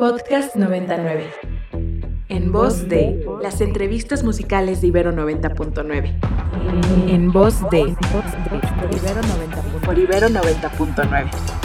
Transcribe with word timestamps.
Podcast 0.00 0.56
99. 0.56 1.30
En 2.30 2.50
voz 2.52 2.88
de 2.88 3.22
las 3.42 3.60
entrevistas 3.60 4.24
musicales 4.24 4.80
de 4.80 4.86
Ibero 4.86 5.12
90.9. 5.12 7.10
En 7.10 7.30
voz 7.30 7.60
de 7.68 7.80
Ibero 9.98 10.28
90.9. 10.30 11.59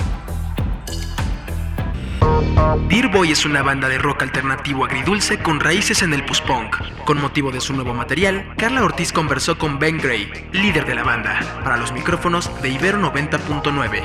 Dear 2.90 3.12
Boy 3.12 3.32
es 3.32 3.46
una 3.46 3.62
banda 3.62 3.90
de 3.90 3.98
rock 3.98 4.24
alternativo 4.24 4.86
agridulce 4.86 5.38
con 5.40 5.60
raíces 5.60 6.02
en 6.02 6.14
el 6.14 6.26
post-punk. 6.26 6.78
Con 7.06 7.20
motivo 7.20 7.52
de 7.52 7.62
su 7.62 7.74
nuevo 7.74 7.94
material, 7.94 8.54
Carla 8.58 8.84
Ortiz 8.84 9.12
conversó 9.12 9.58
con 9.58 9.80
Ben 9.80 9.98
Gray, 9.98 10.28
líder 10.52 10.86
de 10.86 10.96
la 10.96 11.04
banda, 11.04 11.40
para 11.64 11.78
los 11.78 11.92
micrófonos 11.92 12.50
de 12.62 12.70
Ibero 12.70 13.00
90.9. 13.00 14.02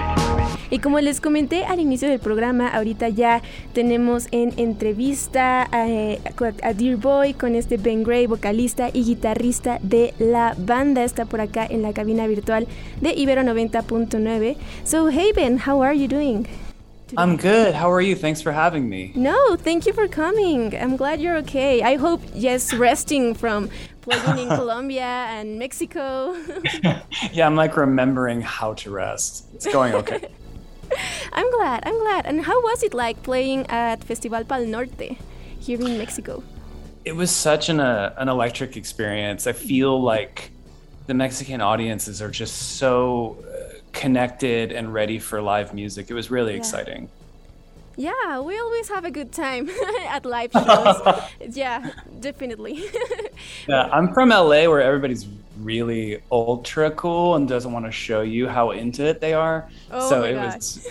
Y 0.71 0.79
como 0.79 1.01
les 1.01 1.21
comenté 1.21 1.65
al 1.65 1.81
inicio 1.81 2.09
del 2.09 2.21
programa, 2.21 2.69
ahorita 2.69 3.09
ya 3.09 3.43
tenemos 3.73 4.29
en 4.31 4.53
entrevista 4.57 5.63
a, 5.63 5.87
a, 6.63 6.73
Dear 6.75 6.97
Boy 6.97 7.35
con 7.35 7.55
este 7.55 7.77
Ben 7.77 8.05
Gray, 8.05 8.27
vocalista 8.27 8.89
y 8.93 9.05
guitarrista 9.05 9.79
de 9.83 10.15
la 10.19 10.55
banda. 10.57 11.05
Está 11.05 11.25
por 11.25 11.41
acá 11.41 11.67
en 11.69 11.83
la 11.83 11.93
cabina 11.93 12.27
virtual 12.27 12.69
de 13.01 13.15
Ibero 13.15 13.43
90.9. 13.43 14.57
So, 14.85 15.09
hey 15.09 15.33
Ben, 15.35 15.59
how 15.67 15.83
are 15.83 15.99
you 15.99 16.07
doing? 16.07 16.47
I'm 17.17 17.37
good. 17.37 17.75
How 17.75 17.91
are 17.91 18.01
you? 18.01 18.15
Thanks 18.15 18.41
for 18.41 18.53
having 18.53 18.89
me. 18.89 19.13
No, 19.15 19.57
thank 19.57 19.87
you 19.87 19.93
for 19.93 20.09
coming. 20.09 20.77
I'm 20.77 20.97
glad 20.97 21.21
you're 21.21 21.37
okay. 21.39 21.83
I 21.83 21.97
hope, 21.97 22.23
yes, 22.35 22.73
resting 22.73 23.35
from 23.35 23.71
playing 24.03 24.39
in 24.39 24.49
Colombia 24.61 25.27
and 25.29 25.59
Mexico. 25.59 26.37
yeah, 27.33 27.47
I'm 27.47 27.57
like 27.57 27.77
remembering 27.77 28.41
how 28.41 28.75
to 28.75 28.91
rest. 28.91 29.47
It's 29.55 29.67
going 29.67 29.95
okay. 29.95 30.29
I'm 31.33 31.51
glad. 31.53 31.83
I'm 31.87 31.99
glad. 31.99 32.27
And 32.27 32.43
how 32.43 32.61
was 32.63 32.83
it 32.83 32.95
like 32.95 33.23
playing 33.23 33.67
at 33.69 34.03
Festival 34.05 34.45
Pal 34.45 34.65
Norte 34.67 35.17
here 35.59 35.81
in 35.81 35.99
Mexico? 35.99 36.43
It 37.05 37.17
was 37.17 37.31
such 37.31 37.69
an 37.69 37.81
uh, 37.81 38.15
an 38.19 38.29
electric 38.29 38.77
experience. 38.77 39.47
I 39.47 39.53
feel 39.53 40.01
like 40.03 40.51
the 41.07 41.15
Mexican 41.15 41.61
audiences 41.61 42.21
are 42.21 42.31
just 42.31 42.77
so 42.79 43.43
connected 43.93 44.73
and 44.73 44.93
ready 44.93 45.19
for 45.19 45.43
live 45.43 45.75
music. 45.75 46.11
It 46.11 46.15
was 46.15 46.31
really 46.31 46.53
yeah. 46.53 46.59
exciting. 46.59 47.09
Yeah, 47.97 48.41
we 48.41 48.59
always 48.59 48.89
have 48.89 49.05
a 49.05 49.11
good 49.11 49.33
time 49.33 49.69
at 50.09 50.25
live 50.25 50.53
shows. 50.53 51.21
yeah, 51.57 51.91
definitely. 52.21 52.85
yeah, 53.69 53.89
I'm 53.93 54.15
from 54.15 54.31
LA 54.31 54.69
where 54.69 54.81
everybody's 54.81 55.27
really 55.59 56.23
ultra 56.33 56.91
cool 56.93 57.35
and 57.35 57.47
doesn't 57.47 57.73
want 57.73 57.85
to 57.85 57.93
show 57.93 58.23
you 58.23 58.49
how 58.49 58.71
into 58.71 59.05
it 59.05 59.21
they 59.21 59.35
are. 59.35 59.69
Oh 59.91 60.09
so 60.09 60.21
my 60.21 60.29
it 60.29 60.35
gosh. 60.35 60.55
was 60.55 60.89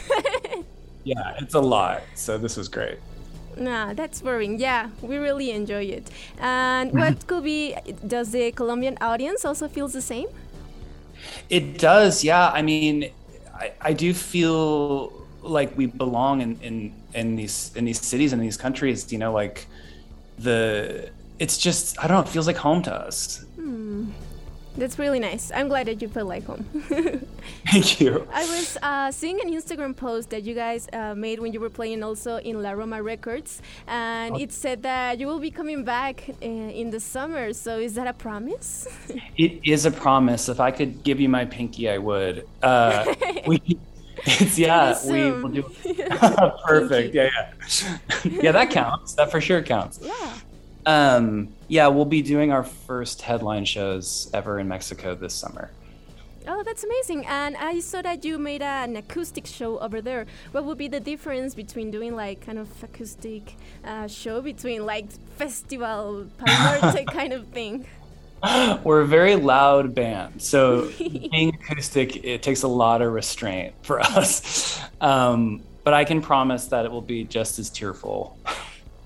Yeah, 1.04 1.38
it's 1.40 1.56
a 1.56 1.60
lot. 1.60 2.04
So 2.14 2.38
this 2.38 2.58
was 2.58 2.68
great. 2.68 3.00
Nah, 3.58 3.94
that's 3.94 4.22
boring. 4.22 4.60
Yeah, 4.60 4.90
we 5.02 5.18
really 5.18 5.52
enjoy 5.52 5.84
it. 5.84 6.10
And 6.40 6.94
what 6.94 7.26
could 7.28 7.44
be 7.44 7.76
does 8.06 8.32
the 8.32 8.52
Colombian 8.52 8.98
audience 9.02 9.44
also 9.44 9.68
feels 9.68 9.94
the 9.94 10.02
same? 10.02 10.28
It 11.50 11.78
does, 11.78 12.24
yeah. 12.24 12.50
I 12.50 12.62
mean, 12.62 13.12
I, 13.54 13.72
I 13.82 13.94
do 13.94 14.14
feel 14.14 15.14
like 15.42 15.76
we 15.78 15.86
belong 15.86 16.42
in, 16.42 16.60
in 16.62 16.94
in 17.14 17.36
these 17.36 17.72
in 17.76 17.86
these 17.86 18.02
cities 18.02 18.34
and 18.34 18.42
these 18.42 18.58
countries. 18.58 19.12
You 19.12 19.20
know, 19.20 19.34
like 19.34 19.68
the 20.38 21.10
it's 21.40 21.58
just 21.58 21.98
I 22.04 22.08
don't 22.08 22.18
know. 22.18 22.24
It 22.24 22.30
feels 22.30 22.48
like 22.48 22.58
home 22.58 22.82
to 22.84 22.94
us. 22.94 23.46
Hmm. 23.56 24.10
That's 24.80 24.98
really 24.98 25.20
nice. 25.20 25.52
I'm 25.54 25.68
glad 25.68 25.88
that 25.88 26.02
you 26.02 26.08
feel 26.08 26.26
like 26.26 26.46
home. 26.46 26.66
Thank 27.72 28.00
you. 28.02 28.28
I 28.34 28.46
was 28.46 28.78
uh, 28.82 29.12
seeing 29.12 29.40
an 29.42 29.52
Instagram 29.54 29.96
post 29.96 30.30
that 30.32 30.44
you 30.44 30.56
guys 30.56 30.88
uh, 30.94 31.14
made 31.16 31.40
when 31.40 31.52
you 31.54 31.60
were 31.60 31.70
playing 31.70 32.02
also 32.04 32.38
in 32.38 32.62
La 32.64 32.72
Roma 32.72 33.02
Records, 33.04 33.62
and 33.88 34.36
Oh. 34.36 34.40
it 34.40 34.52
said 34.52 34.84
that 34.84 35.20
you 35.20 35.28
will 35.28 35.40
be 35.40 35.52
coming 35.52 35.84
back 35.84 36.24
uh, 36.42 36.46
in 36.46 36.90
the 36.92 37.00
summer. 37.00 37.54
So 37.54 37.78
is 37.80 37.94
that 37.96 38.08
a 38.08 38.14
promise? 38.14 38.88
It 39.38 39.60
is 39.64 39.86
a 39.86 39.92
promise. 39.92 40.50
If 40.50 40.60
I 40.60 40.72
could 40.72 41.04
give 41.04 41.20
you 41.20 41.30
my 41.30 41.46
pinky, 41.46 41.90
I 41.90 41.98
would. 41.98 42.46
Uh, 42.64 43.14
we, 43.48 43.62
it's 44.26 44.58
yeah. 44.60 44.98
We 45.06 45.32
will 45.32 45.50
do. 45.50 45.64
Perfect. 46.66 47.14
Yeah, 47.16 47.30
yeah, 47.32 47.98
yeah. 48.44 48.52
That 48.52 48.70
counts. 48.72 49.14
That 49.16 49.32
for 49.32 49.40
sure 49.42 49.62
counts. 49.62 50.00
yeah. 50.02 50.34
Um, 50.86 51.50
yeah, 51.70 51.88
we'll 51.88 52.06
be 52.06 52.22
doing 52.22 52.52
our 52.52 52.64
first 52.64 53.22
headline 53.22 53.64
shows 53.64 54.30
ever 54.34 54.60
in 54.60 54.68
Mexico 54.68 55.16
this 55.16 55.34
summer. 55.34 55.72
Oh, 56.48 56.64
that's 56.64 56.84
amazing. 56.84 57.28
And 57.28 57.56
I 57.56 57.80
saw 57.80 58.02
that 58.02 58.26
you 58.26 58.40
made 58.40 58.64
an 58.64 58.96
acoustic 58.96 59.46
show 59.46 59.78
over 59.78 60.02
there. 60.02 60.26
What 60.52 60.66
would 60.66 60.80
be 60.80 60.88
the 60.88 61.00
difference 61.00 61.54
between 61.54 61.92
doing 61.92 62.16
like 62.16 62.44
kind 62.44 62.58
of 62.58 62.68
acoustic 62.84 63.56
uh, 63.84 64.08
show 64.08 64.42
between 64.42 64.84
like 64.86 65.12
festival 65.38 66.28
kind 66.48 67.34
of 67.34 67.48
thing? 67.50 67.86
We're 68.84 69.02
a 69.02 69.08
very 69.08 69.36
loud 69.36 69.94
band, 69.94 70.42
so 70.42 70.90
being 70.98 71.54
acoustic 71.54 72.24
it 72.24 72.42
takes 72.42 72.64
a 72.64 72.68
lot 72.68 73.04
of 73.04 73.14
restraint 73.14 73.76
for 73.84 74.00
us. 74.00 74.82
Um, 75.02 75.62
but 75.84 75.94
I 75.94 76.04
can 76.04 76.22
promise 76.22 76.66
that 76.68 76.86
it 76.86 76.92
will 76.92 77.02
be 77.02 77.26
just 77.26 77.60
as 77.60 77.70
tearful. 77.70 78.38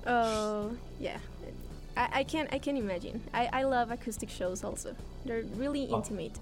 Oh, 0.08 0.72
yeah. 1.00 1.18
I, 1.96 2.10
I 2.14 2.24
can 2.24 2.48
I 2.52 2.60
can't 2.60 2.78
imagine. 2.78 3.22
I, 3.34 3.50
I 3.52 3.64
love 3.64 3.92
acoustic 3.92 4.30
shows 4.30 4.64
also. 4.64 4.96
They're 5.26 5.44
really 5.56 5.88
oh. 5.92 5.98
intimate. 5.98 6.38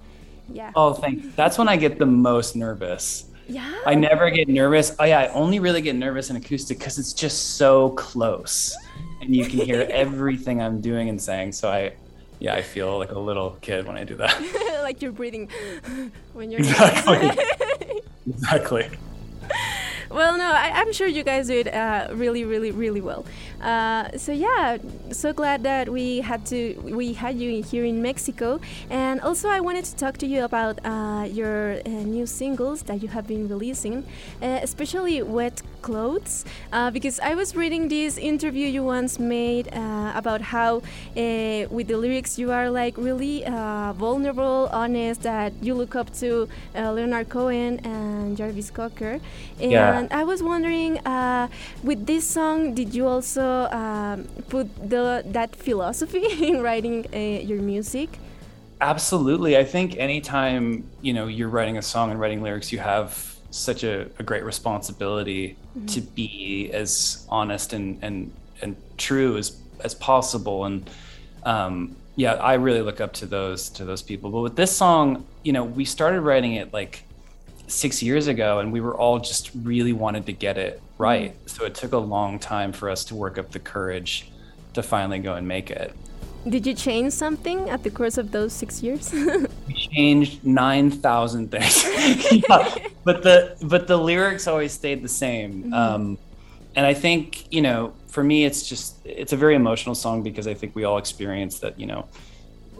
Yeah. 0.49 0.71
Oh, 0.75 0.93
thanks. 0.93 1.27
That's 1.35 1.57
when 1.57 1.67
I 1.67 1.77
get 1.77 1.99
the 1.99 2.05
most 2.05 2.55
nervous. 2.55 3.25
Yeah. 3.47 3.73
I 3.85 3.95
never 3.95 4.29
get 4.29 4.47
nervous. 4.47 4.95
Oh 4.99 5.03
yeah, 5.03 5.19
I 5.19 5.27
only 5.29 5.59
really 5.59 5.81
get 5.81 5.95
nervous 5.95 6.29
in 6.29 6.35
acoustic 6.35 6.79
because 6.79 6.97
it's 6.97 7.13
just 7.13 7.57
so 7.57 7.89
close, 7.91 8.75
and 9.21 9.35
you 9.35 9.45
can 9.45 9.59
hear 9.59 9.81
everything 9.91 10.61
I'm 10.61 10.79
doing 10.81 11.09
and 11.09 11.21
saying. 11.21 11.51
So 11.53 11.69
I, 11.69 11.93
yeah, 12.39 12.55
I 12.55 12.61
feel 12.61 12.97
like 12.97 13.11
a 13.11 13.19
little 13.19 13.57
kid 13.61 13.85
when 13.85 13.97
I 13.97 14.03
do 14.03 14.15
that. 14.15 14.79
like 14.83 15.01
you're 15.01 15.11
breathing 15.11 15.49
when 16.33 16.51
you're 16.51 16.61
Exactly. 16.61 17.31
exactly. 18.27 18.89
Well 20.11 20.37
no 20.37 20.51
I, 20.51 20.71
i'm 20.75 20.91
sure 20.93 21.07
you 21.07 21.23
guys 21.23 21.47
do 21.47 21.53
it 21.59 21.67
uh, 21.73 22.07
really 22.13 22.43
really 22.45 22.71
really 22.71 23.01
well. 23.01 23.25
Uh, 23.61 24.17
so 24.17 24.31
yeah 24.31 24.77
so 25.11 25.31
glad 25.33 25.63
that 25.63 25.89
we 25.89 26.21
had 26.21 26.45
to 26.47 26.75
we 26.83 27.13
had 27.13 27.37
you 27.39 27.61
here 27.61 27.85
in 27.85 28.01
mexico. 28.01 28.59
And 28.89 29.21
also 29.21 29.49
i 29.49 29.59
wanted 29.59 29.85
to 29.85 29.95
talk 29.95 30.17
to 30.17 30.27
you 30.27 30.43
about 30.43 30.79
uh, 30.83 31.27
your 31.31 31.79
uh, 31.85 31.89
new 31.89 32.25
singles 32.25 32.83
that 32.83 33.01
you 33.01 33.09
have 33.09 33.27
been 33.27 33.47
releasing 33.47 34.03
uh, 34.41 34.59
especially 34.61 35.21
wet 35.21 35.61
clothes 35.81 36.45
uh, 36.71 36.91
because 36.91 37.19
i 37.19 37.33
was 37.35 37.55
reading 37.55 37.87
this 37.87 38.17
interview 38.17 38.67
you 38.67 38.83
once 38.83 39.19
made 39.19 39.67
about 40.15 40.41
how 40.41 40.81
with 41.15 41.87
the 41.87 41.97
lyrics 41.97 42.37
you 42.37 42.51
are 42.51 42.69
like 42.69 42.97
really 42.97 43.43
vulnerable 43.95 44.69
honest 44.71 45.21
that 45.23 45.53
you 45.61 45.73
look 45.73 45.95
up 45.95 46.11
to 46.13 46.47
leonard 46.75 47.29
cohen 47.29 47.79
and 47.85 48.37
jarvis 48.37 48.69
cocker. 48.69 49.19
And 49.59 49.71
Yeah. 49.71 50.00
I 50.11 50.23
was 50.23 50.41
wondering, 50.41 50.99
uh, 50.99 51.47
with 51.83 52.07
this 52.07 52.27
song, 52.27 52.73
did 52.73 52.95
you 52.95 53.07
also 53.07 53.67
um, 53.71 54.25
put 54.49 54.67
the 54.89 55.23
that 55.27 55.55
philosophy 55.55 56.25
in 56.47 56.61
writing 56.61 57.05
uh, 57.13 57.17
your 57.45 57.61
music? 57.61 58.09
Absolutely. 58.81 59.57
I 59.57 59.63
think 59.63 59.97
anytime, 59.97 60.89
you 61.01 61.13
know, 61.13 61.27
you're 61.27 61.49
writing 61.49 61.77
a 61.77 61.81
song 61.83 62.09
and 62.09 62.19
writing 62.19 62.41
lyrics, 62.41 62.71
you 62.71 62.79
have 62.79 63.35
such 63.51 63.83
a, 63.83 64.09
a 64.17 64.23
great 64.23 64.43
responsibility 64.43 65.55
to 65.87 66.01
be 66.01 66.71
as 66.73 67.25
honest 67.29 67.73
and, 67.73 67.99
and, 68.01 68.31
and 68.61 68.75
true 68.97 69.37
as, 69.37 69.57
as 69.83 69.93
possible. 69.95 70.65
And, 70.65 70.89
um, 71.43 71.95
yeah, 72.15 72.33
I 72.33 72.55
really 72.55 72.81
look 72.81 72.99
up 72.99 73.13
to 73.13 73.25
those, 73.25 73.69
to 73.69 73.85
those 73.85 74.01
people. 74.01 74.31
But 74.31 74.41
with 74.41 74.55
this 74.55 74.75
song, 74.75 75.25
you 75.43 75.53
know, 75.53 75.63
we 75.63 75.85
started 75.85 76.21
writing 76.21 76.55
it 76.55 76.73
like 76.73 77.03
six 77.71 78.03
years 78.03 78.27
ago 78.27 78.59
and 78.59 78.71
we 78.71 78.81
were 78.81 78.95
all 78.95 79.19
just 79.19 79.51
really 79.63 79.93
wanted 79.93 80.25
to 80.25 80.33
get 80.33 80.57
it 80.57 80.81
right. 80.97 81.35
So 81.49 81.65
it 81.65 81.75
took 81.75 81.93
a 81.93 81.97
long 81.97 82.39
time 82.39 82.71
for 82.73 82.89
us 82.89 83.05
to 83.05 83.15
work 83.15 83.37
up 83.37 83.51
the 83.51 83.59
courage 83.59 84.31
to 84.73 84.83
finally 84.83 85.19
go 85.19 85.35
and 85.35 85.47
make 85.47 85.71
it. 85.71 85.95
Did 86.47 86.65
you 86.65 86.73
change 86.73 87.13
something 87.13 87.69
at 87.69 87.83
the 87.83 87.91
course 87.91 88.17
of 88.17 88.31
those 88.31 88.51
six 88.51 88.81
years? 88.81 89.13
we 89.67 89.73
changed 89.73 90.43
9000 90.43 91.51
things 91.51 91.83
yeah, 92.31 92.75
but 93.03 93.23
the 93.23 93.55
but 93.63 93.87
the 93.87 93.97
lyrics 93.97 94.47
always 94.47 94.71
stayed 94.71 95.01
the 95.01 95.09
same 95.09 95.73
um, 95.73 96.17
and 96.75 96.85
i 96.85 96.93
think 96.93 97.51
you 97.53 97.61
know 97.61 97.93
for 98.07 98.23
me 98.23 98.45
it's 98.45 98.67
just 98.67 98.95
it's 99.05 99.33
a 99.33 99.37
very 99.37 99.55
emotional 99.55 99.95
song 99.95 100.23
because 100.23 100.47
i 100.47 100.53
think 100.53 100.75
we 100.75 100.83
all 100.83 100.97
experience 100.97 101.59
that 101.59 101.79
you 101.79 101.85
know 101.85 102.07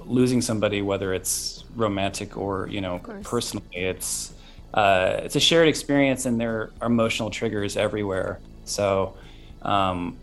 losing 0.06 0.42
somebody 0.42 0.82
whether 0.82 1.14
it's 1.14 1.64
romantic 1.76 2.38
or 2.38 2.68
you 2.68 2.82
know 2.82 3.00
personally 3.24 3.66
it's 3.74 4.34
uh, 4.74 5.22
it's 5.24 5.36
a 5.36 5.40
shared 5.40 5.68
experience 5.68 6.26
and 6.26 6.40
there 6.40 6.72
are 6.82 6.88
emotional 6.88 7.30
triggers 7.30 7.78
everywhere. 7.78 8.40
So 8.66 9.16
um, 9.62 10.18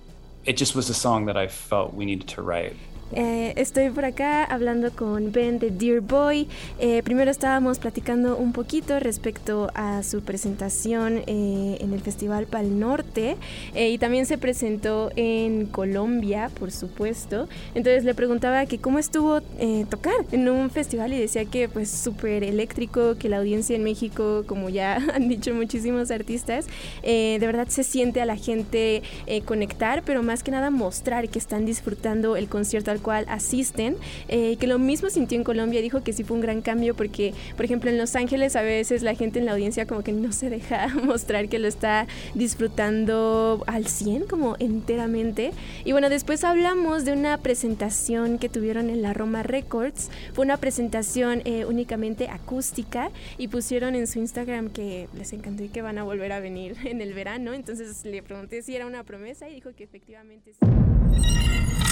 it 0.48 0.56
just 0.56 0.74
was 0.74 0.88
a 0.88 0.94
song 0.94 1.26
that 1.26 1.36
i 1.36 1.46
felt 1.46 1.92
we 1.92 2.06
needed 2.06 2.26
to 2.26 2.42
write 2.42 2.74
Eh, 3.12 3.54
estoy 3.56 3.88
por 3.88 4.04
acá 4.04 4.44
hablando 4.44 4.90
con 4.92 5.32
Ben 5.32 5.58
de 5.58 5.70
Dear 5.70 6.00
Boy. 6.00 6.46
Eh, 6.78 7.02
primero 7.02 7.30
estábamos 7.30 7.78
platicando 7.78 8.36
un 8.36 8.52
poquito 8.52 9.00
respecto 9.00 9.70
a 9.74 10.02
su 10.02 10.20
presentación 10.20 11.22
eh, 11.26 11.78
en 11.80 11.94
el 11.94 12.00
Festival 12.00 12.46
Pal 12.46 12.78
Norte 12.78 13.36
y 13.74 13.98
también 13.98 14.26
se 14.26 14.36
presentó 14.36 15.10
en 15.16 15.66
Colombia, 15.66 16.50
por 16.58 16.70
supuesto. 16.70 17.48
Entonces 17.74 18.04
le 18.04 18.14
preguntaba 18.14 18.66
que 18.66 18.78
cómo 18.78 18.98
estuvo 18.98 19.40
tocar 19.88 20.14
en 20.32 20.48
un 20.48 20.70
festival 20.70 21.12
y 21.12 21.18
decía 21.18 21.44
que 21.44 21.68
pues 21.68 21.90
súper 21.90 22.44
eléctrico, 22.44 23.16
que 23.18 23.28
la 23.28 23.38
audiencia 23.38 23.76
en 23.76 23.84
México, 23.84 24.44
como 24.46 24.68
ya 24.68 24.96
han 25.14 25.28
dicho 25.28 25.54
muchísimos 25.54 26.10
artistas, 26.10 26.66
de 27.02 27.38
verdad 27.40 27.68
se 27.68 27.84
siente 27.84 28.20
a 28.20 28.26
la 28.26 28.36
gente 28.36 29.02
conectar, 29.44 30.02
pero 30.04 30.22
más 30.22 30.42
que 30.42 30.50
nada 30.50 30.70
mostrar 30.70 31.28
que 31.28 31.38
están 31.38 31.64
disfrutando 31.64 32.36
el 32.36 32.48
concierto 32.48 32.90
cual 33.00 33.24
asisten, 33.28 33.96
eh, 34.28 34.56
que 34.56 34.66
lo 34.66 34.78
mismo 34.78 35.10
sintió 35.10 35.38
en 35.38 35.44
Colombia, 35.44 35.80
dijo 35.80 36.02
que 36.02 36.12
sí 36.12 36.24
fue 36.24 36.36
un 36.36 36.42
gran 36.42 36.62
cambio 36.62 36.94
porque, 36.94 37.34
por 37.56 37.64
ejemplo, 37.64 37.90
en 37.90 37.98
Los 37.98 38.16
Ángeles 38.16 38.56
a 38.56 38.62
veces 38.62 39.02
la 39.02 39.14
gente 39.14 39.38
en 39.38 39.46
la 39.46 39.52
audiencia 39.52 39.86
como 39.86 40.02
que 40.02 40.12
no 40.12 40.32
se 40.32 40.50
deja 40.50 40.88
mostrar 41.04 41.48
que 41.48 41.58
lo 41.58 41.68
está 41.68 42.06
disfrutando 42.34 43.62
al 43.66 43.86
100, 43.86 44.26
como 44.26 44.56
enteramente. 44.58 45.52
Y 45.84 45.92
bueno, 45.92 46.08
después 46.08 46.44
hablamos 46.44 47.04
de 47.04 47.12
una 47.12 47.38
presentación 47.38 48.38
que 48.38 48.48
tuvieron 48.48 48.90
en 48.90 49.02
la 49.02 49.12
Roma 49.12 49.42
Records, 49.42 50.10
fue 50.32 50.44
una 50.44 50.56
presentación 50.56 51.42
eh, 51.44 51.64
únicamente 51.64 52.28
acústica 52.28 53.10
y 53.36 53.48
pusieron 53.48 53.94
en 53.94 54.06
su 54.06 54.18
Instagram 54.18 54.70
que 54.70 55.08
les 55.16 55.32
encantó 55.32 55.64
y 55.64 55.68
que 55.68 55.82
van 55.82 55.98
a 55.98 56.02
volver 56.02 56.32
a 56.32 56.40
venir 56.40 56.76
en 56.84 57.00
el 57.00 57.14
verano, 57.14 57.52
entonces 57.54 58.04
le 58.04 58.22
pregunté 58.22 58.62
si 58.62 58.74
era 58.74 58.86
una 58.86 59.04
promesa 59.04 59.48
y 59.48 59.54
dijo 59.54 59.74
que 59.74 59.84
efectivamente 59.84 60.52
sí. 60.52 61.87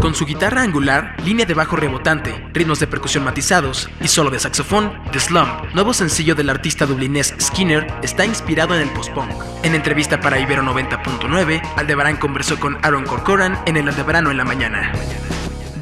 Con 0.00 0.14
su 0.14 0.24
guitarra 0.24 0.62
angular, 0.62 1.16
línea 1.24 1.44
de 1.44 1.54
bajo 1.54 1.76
rebotante, 1.76 2.48
ritmos 2.54 2.78
de 2.80 2.86
percusión 2.86 3.24
matizados 3.24 3.90
y 4.00 4.08
solo 4.08 4.30
de 4.30 4.38
saxofón, 4.38 4.92
The 5.12 5.20
Slump, 5.20 5.74
nuevo 5.74 5.92
sencillo 5.92 6.34
del 6.34 6.50
artista 6.50 6.86
dublinés 6.86 7.34
Skinner, 7.40 7.86
está 8.02 8.24
inspirado 8.24 8.74
en 8.74 8.82
el 8.82 8.90
post-punk. 8.90 9.30
En 9.64 9.74
entrevista 9.74 10.20
para 10.20 10.38
Ibero 10.38 10.62
90.9, 10.62 11.62
Aldebarán 11.76 12.16
conversó 12.16 12.58
con 12.58 12.78
Aaron 12.82 13.04
Corcoran 13.04 13.58
en 13.66 13.76
el 13.76 13.88
Aldebarano 13.88 14.30
en 14.30 14.36
la 14.38 14.44
mañana. 14.44 14.92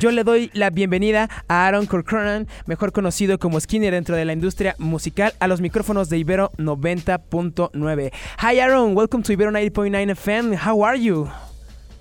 Yo 0.01 0.11
le 0.11 0.25
doy 0.25 0.51
la 0.53 0.71
bienvenida 0.71 1.29
a 1.49 1.67
Aaron 1.67 1.87
Corcoran, 1.87 2.47
mejor 2.67 2.93
conocido 2.93 3.39
como 3.39 3.59
Skinner 3.61 3.93
dentro 3.93 4.15
de 4.17 4.25
la 4.25 4.33
industria 4.33 4.75
musical, 4.79 5.33
a 5.39 5.47
los 5.47 5.61
micrófonos 5.61 6.09
de 6.09 6.19
Ibero 6.19 6.51
90.9. 6.59 8.13
Hi 8.41 8.59
Aaron, 8.59 8.95
welcome 8.95 9.23
to 9.23 9.33
Ibero 9.33 9.51
90.9 9.53 10.11
FM. 10.11 10.57
How 10.57 10.85
are 10.85 10.99
you? 10.99 11.31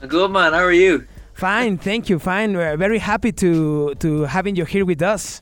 Good 0.02 0.32
man, 0.32 0.52
how 0.54 0.66
are 0.66 0.76
you? 0.76 1.06
Fine, 1.36 1.78
thank 1.78 2.10
you. 2.10 2.20
Fine. 2.20 2.58
We're 2.58 2.78
very 2.78 3.00
happy 3.00 3.32
to 3.34 3.94
to 4.00 4.24
having 4.24 4.56
you 4.56 4.66
here 4.66 4.86
with 4.86 5.02
us. 5.02 5.42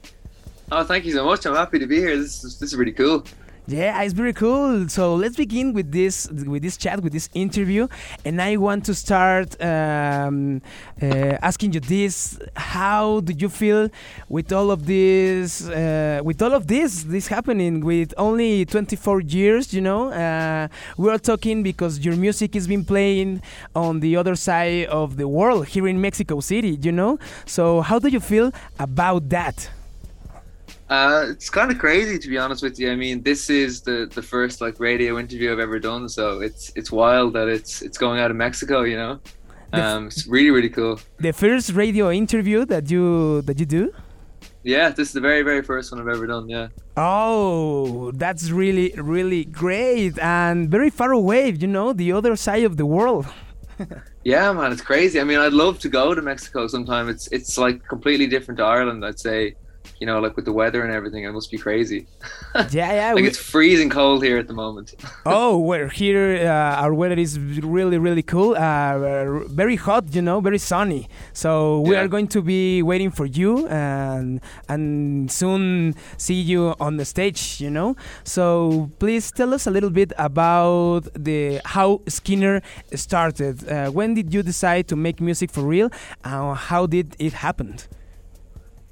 Oh, 0.72 0.84
thank 0.84 1.06
you 1.06 1.12
so 1.14 1.26
much. 1.26 1.46
I'm 1.46 1.56
happy 1.56 1.80
to 1.80 1.88
be 1.88 1.98
here. 1.98 2.16
This 2.18 2.44
is, 2.44 2.60
this 2.60 2.74
is 2.74 2.76
really 2.76 2.94
cool. 2.94 3.24
Yeah, 3.66 4.02
it's 4.02 4.14
very 4.14 4.34
cool. 4.34 4.90
So 4.90 5.16
let's 5.16 5.38
begin 5.38 5.72
with 5.72 5.90
this 5.90 6.28
with 6.30 6.64
this 6.64 6.76
chat 6.76 7.02
with 7.02 7.14
this 7.14 7.30
interview, 7.34 7.88
and 8.26 8.42
I 8.42 8.58
want 8.58 8.84
to 8.88 8.94
start 8.94 9.56
um, 9.64 10.62
uh, 11.02 11.38
asking 11.42 11.72
you 11.72 11.80
this: 11.80 12.38
How 12.58 13.22
do 13.22 13.32
you 13.32 13.48
feel 13.48 13.90
with 14.28 14.52
all 14.52 14.70
of 14.70 14.86
this? 14.86 15.66
Uh, 15.70 16.20
with 16.26 16.42
all 16.42 16.54
of 16.54 16.68
this, 16.68 17.04
this 17.04 17.28
happening 17.28 17.80
with 17.80 18.14
only 18.18 18.66
24 18.66 19.22
years, 19.22 19.74
you 19.74 19.80
know, 19.80 20.12
uh, 20.12 20.68
we 20.98 21.10
are 21.10 21.18
talking 21.18 21.64
because 21.64 22.04
your 22.04 22.18
music 22.18 22.58
is 22.58 22.68
being 22.68 22.84
playing 22.84 23.42
on 23.76 24.02
the 24.02 24.18
other 24.18 24.36
side 24.36 24.88
of 24.88 25.16
the 25.16 25.28
world 25.30 25.68
here 25.68 25.88
in 25.88 26.02
Mexico 26.02 26.42
City, 26.42 26.78
you 26.82 26.92
know. 26.92 27.18
So 27.46 27.80
how 27.80 27.98
do 28.00 28.10
you 28.10 28.20
feel 28.20 28.52
about 28.78 29.30
that? 29.30 29.70
Uh, 30.94 31.26
it's 31.28 31.50
kind 31.50 31.72
of 31.72 31.80
crazy 31.80 32.20
to 32.20 32.30
be 32.30 32.38
honest 32.38 32.62
with 32.62 32.78
you. 32.80 32.92
I 32.92 32.96
mean, 32.96 33.24
this 33.24 33.50
is 33.50 33.82
the 33.82 33.98
the 34.18 34.22
first 34.22 34.62
like 34.62 34.80
radio 34.80 35.18
interview 35.18 35.52
I've 35.52 35.64
ever 35.68 35.80
done, 35.80 36.08
so 36.08 36.24
it's 36.48 36.72
it's 36.76 36.92
wild 36.92 37.34
that 37.34 37.48
it's 37.48 37.82
it's 37.82 37.98
going 37.98 38.20
out 38.20 38.30
of 38.30 38.38
Mexico. 38.38 38.84
You 38.84 38.98
know, 38.98 39.14
um, 39.74 40.06
it's 40.10 40.28
really 40.28 40.52
really 40.52 40.70
cool. 40.70 41.00
The 41.18 41.34
first 41.34 41.72
radio 41.72 42.12
interview 42.12 42.64
that 42.66 42.92
you 42.92 43.42
that 43.48 43.60
you 43.60 43.66
do. 43.66 43.92
Yeah, 44.62 44.90
this 44.90 45.08
is 45.08 45.14
the 45.14 45.26
very 45.30 45.42
very 45.42 45.64
first 45.64 45.92
one 45.92 46.00
I've 46.00 46.14
ever 46.16 46.28
done. 46.28 46.48
Yeah. 46.48 46.68
Oh, 46.96 48.12
that's 48.12 48.52
really 48.52 48.94
really 48.96 49.46
great 49.46 50.20
and 50.20 50.70
very 50.70 50.92
far 50.92 51.12
away. 51.12 51.50
You 51.50 51.70
know, 51.76 51.94
the 51.94 52.12
other 52.12 52.36
side 52.36 52.66
of 52.66 52.78
the 52.78 52.86
world. 52.86 53.26
yeah, 54.24 54.54
man, 54.54 54.72
it's 54.72 54.86
crazy. 54.92 55.20
I 55.20 55.24
mean, 55.24 55.40
I'd 55.40 55.58
love 55.66 55.80
to 55.80 55.90
go 55.90 56.14
to 56.14 56.22
Mexico 56.22 56.68
sometime. 56.68 57.10
It's 57.10 57.26
it's 57.38 57.58
like 57.58 57.78
completely 57.88 58.28
different 58.28 58.60
to 58.60 58.66
Ireland. 58.78 59.04
I'd 59.04 59.20
say 59.20 59.56
you 60.00 60.08
know, 60.08 60.20
like 60.20 60.36
with 60.36 60.46
the 60.46 60.52
weather 60.52 60.84
and 60.84 60.94
everything, 60.94 61.24
it 61.24 61.32
must 61.32 61.52
be 61.52 61.58
crazy. 61.58 62.08
Yeah, 62.56 62.94
yeah. 62.94 63.14
like 63.14 63.24
we... 63.24 63.28
it's 63.28 63.38
freezing 63.38 63.90
cold 63.90 64.24
here 64.24 64.38
at 64.38 64.48
the 64.48 64.54
moment. 64.54 64.96
oh, 65.26 65.58
we're 65.58 65.90
here. 65.90 66.48
Uh, 66.48 66.84
our 66.84 66.94
weather 66.94 67.16
is 67.16 67.40
really, 67.40 67.98
really 67.98 68.24
cool. 68.24 68.56
Uh, 68.56 69.40
very 69.48 69.76
hot, 69.76 70.14
you 70.14 70.22
know, 70.22 70.40
very 70.40 70.58
sunny. 70.58 71.08
So 71.34 71.82
we 71.82 71.96
yeah. 71.96 72.02
are 72.02 72.08
going 72.08 72.28
to 72.30 72.42
be 72.42 72.82
waiting 72.82 73.12
for 73.12 73.26
you 73.26 73.68
and 73.68 74.42
and 74.68 75.32
soon 75.32 75.96
see 76.18 76.40
you 76.52 76.76
on 76.80 76.98
the 76.98 77.06
stage. 77.06 77.62
You 77.62 77.70
know. 77.70 77.96
So 78.24 78.90
please 79.00 79.32
tell 79.32 79.54
us 79.54 79.68
a 79.68 79.72
little 79.72 79.90
bit 79.90 80.12
about 80.18 81.08
the 81.16 81.62
how 81.66 82.02
Skinner 82.08 82.62
started. 82.94 83.68
Uh, 83.68 83.90
when 83.92 84.14
did 84.14 84.34
you 84.34 84.44
decide 84.44 84.88
to 84.90 84.96
make 84.96 85.22
music 85.22 85.52
for 85.52 85.62
real? 85.62 85.90
How 86.24 86.86
did 86.88 87.16
it 87.20 87.34
happen? 87.34 87.78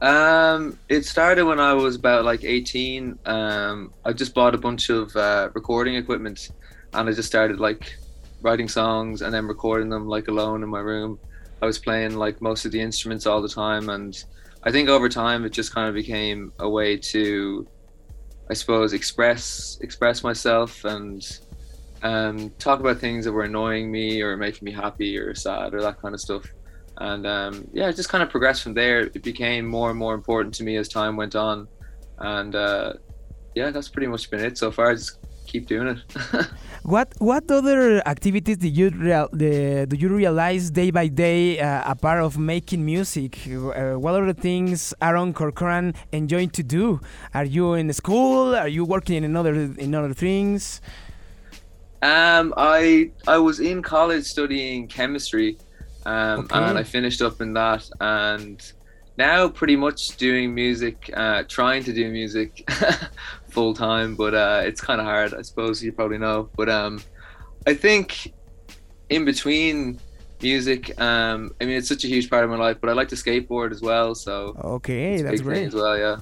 Um, 0.01 0.79
it 0.89 1.05
started 1.05 1.45
when 1.45 1.59
I 1.59 1.73
was 1.73 1.95
about 1.95 2.25
like 2.25 2.43
18. 2.43 3.19
Um, 3.25 3.93
I 4.03 4.13
just 4.13 4.33
bought 4.33 4.55
a 4.55 4.57
bunch 4.57 4.89
of 4.89 5.15
uh, 5.15 5.49
recording 5.53 5.95
equipment, 5.95 6.49
and 6.93 7.07
I 7.07 7.11
just 7.13 7.27
started 7.27 7.59
like 7.59 7.95
writing 8.41 8.67
songs 8.67 9.21
and 9.21 9.31
then 9.31 9.47
recording 9.47 9.89
them 9.89 10.07
like 10.07 10.27
alone 10.27 10.63
in 10.63 10.69
my 10.69 10.79
room. 10.79 11.19
I 11.61 11.67
was 11.67 11.77
playing 11.77 12.15
like 12.15 12.41
most 12.41 12.65
of 12.65 12.71
the 12.71 12.81
instruments 12.81 13.27
all 13.27 13.43
the 13.43 13.49
time, 13.49 13.89
and 13.89 14.21
I 14.63 14.71
think 14.71 14.89
over 14.89 15.07
time 15.07 15.45
it 15.45 15.51
just 15.51 15.73
kind 15.73 15.87
of 15.87 15.93
became 15.93 16.51
a 16.57 16.67
way 16.67 16.97
to, 16.97 17.67
I 18.49 18.55
suppose, 18.55 18.93
express 18.93 19.77
express 19.81 20.23
myself 20.23 20.83
and 20.83 21.39
um, 22.01 22.49
talk 22.57 22.79
about 22.79 22.97
things 22.97 23.25
that 23.25 23.31
were 23.31 23.43
annoying 23.43 23.91
me 23.91 24.23
or 24.23 24.35
making 24.35 24.65
me 24.65 24.71
happy 24.71 25.15
or 25.19 25.35
sad 25.35 25.75
or 25.75 25.81
that 25.83 26.01
kind 26.01 26.15
of 26.15 26.19
stuff 26.19 26.51
and 26.97 27.25
um, 27.25 27.67
yeah, 27.73 27.89
it 27.89 27.95
just 27.95 28.09
kind 28.09 28.23
of 28.23 28.29
progressed 28.29 28.63
from 28.63 28.73
there. 28.73 29.01
It 29.01 29.23
became 29.23 29.65
more 29.65 29.89
and 29.89 29.97
more 29.97 30.13
important 30.13 30.53
to 30.55 30.63
me 30.63 30.77
as 30.77 30.87
time 30.87 31.15
went 31.15 31.35
on, 31.35 31.67
and 32.19 32.55
uh, 32.55 32.93
yeah, 33.55 33.71
that's 33.71 33.89
pretty 33.89 34.07
much 34.07 34.29
been 34.29 34.41
it 34.41 34.57
so 34.57 34.71
far. 34.71 34.91
I 34.91 34.95
just 34.95 35.17
keep 35.51 35.67
doing 35.67 35.87
it. 35.87 35.99
what 36.83 37.13
what 37.19 37.49
other 37.51 38.05
activities 38.07 38.57
do 38.57 38.67
you 38.67 38.89
real, 38.89 39.27
the, 39.33 39.85
do 39.87 39.95
you 39.95 40.09
realize 40.09 40.71
day 40.71 40.91
by 40.91 41.07
day 41.07 41.59
uh, 41.59 41.93
part 41.95 42.21
of 42.21 42.37
making 42.37 42.85
music? 42.85 43.37
Uh, 43.47 43.99
what 43.99 44.15
are 44.15 44.25
the 44.25 44.39
things 44.49 44.93
Aaron 45.01 45.33
Corcoran 45.33 45.93
enjoying 46.11 46.49
to 46.51 46.63
do? 46.63 46.99
Are 47.33 47.45
you 47.45 47.73
in 47.73 47.91
school? 47.93 48.55
Are 48.55 48.67
you 48.67 48.85
working 48.85 49.23
in 49.23 49.35
other 49.35 49.53
in 49.53 49.93
other 49.95 50.13
things? 50.13 50.81
Um, 52.01 52.53
I 52.57 53.11
I 53.27 53.37
was 53.37 53.59
in 53.59 53.81
college 53.81 54.25
studying 54.25 54.87
chemistry 54.87 55.57
um, 56.05 56.41
okay. 56.41 56.57
and 56.57 56.77
I 56.77 56.83
finished 56.83 57.21
up 57.21 57.41
in 57.41 57.53
that, 57.53 57.89
and 57.99 58.61
now 59.17 59.47
pretty 59.47 59.75
much 59.75 60.17
doing 60.17 60.53
music, 60.53 61.09
uh, 61.15 61.43
trying 61.47 61.83
to 61.83 61.93
do 61.93 62.09
music 62.09 62.69
full 63.49 63.73
time, 63.73 64.15
but 64.15 64.33
uh, 64.33 64.61
it's 64.63 64.81
kind 64.81 64.99
of 64.99 65.05
hard. 65.05 65.33
I 65.33 65.41
suppose 65.41 65.83
you 65.83 65.91
probably 65.91 66.17
know, 66.17 66.49
but 66.55 66.69
um, 66.69 67.01
I 67.67 67.73
think 67.73 68.33
in 69.09 69.25
between 69.25 69.99
music, 70.41 70.99
um, 70.99 71.51
I 71.61 71.65
mean, 71.65 71.77
it's 71.77 71.87
such 71.87 72.03
a 72.03 72.07
huge 72.07 72.29
part 72.29 72.43
of 72.43 72.49
my 72.49 72.57
life, 72.57 72.77
but 72.81 72.89
I 72.89 72.93
like 72.93 73.09
to 73.09 73.15
skateboard 73.15 73.71
as 73.71 73.81
well. 73.81 74.15
So 74.15 74.55
okay, 74.63 75.21
that's 75.21 75.41
great 75.41 75.67
as 75.67 75.75
well. 75.75 75.97
Yeah. 75.97 76.17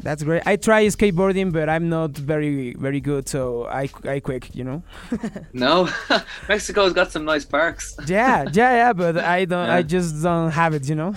That's 0.00 0.22
great. 0.22 0.42
I 0.46 0.56
try 0.56 0.86
skateboarding, 0.86 1.52
but 1.52 1.68
I'm 1.68 1.88
not 1.88 2.10
very 2.10 2.74
very 2.74 3.00
good, 3.00 3.28
so 3.28 3.66
I 3.66 3.88
I 4.04 4.20
quit. 4.20 4.54
You 4.54 4.64
know. 4.64 4.82
no, 5.52 5.88
Mexico's 6.48 6.92
got 6.92 7.10
some 7.10 7.24
nice 7.24 7.44
parks. 7.44 7.96
yeah, 8.06 8.44
yeah, 8.52 8.72
yeah, 8.76 8.92
but 8.92 9.18
I 9.18 9.44
don't. 9.44 9.66
Yeah. 9.66 9.74
I 9.74 9.82
just 9.82 10.22
don't 10.22 10.50
have 10.52 10.74
it. 10.74 10.88
You 10.88 10.94
know. 10.94 11.14